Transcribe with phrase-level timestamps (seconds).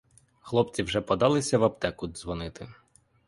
[0.41, 2.69] Хлопці вже подалися в аптеку дзвонити.